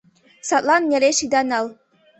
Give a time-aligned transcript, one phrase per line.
[0.47, 1.65] Садлан нелеш ида нал.